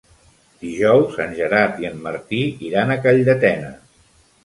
[0.63, 3.97] Dijous en Gerard i en Martí iran a Calldetenes.